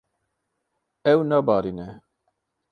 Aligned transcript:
Ew 1.11 1.19
nabarîne. 1.29 1.87